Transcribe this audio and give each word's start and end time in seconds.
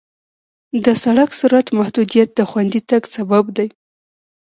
د 0.83 0.87
سړک 1.03 1.29
سرعت 1.39 1.67
محدودیت 1.79 2.29
د 2.35 2.39
خوندي 2.49 2.81
تګ 2.89 3.03
سبب 3.15 3.45
دی. 3.57 3.67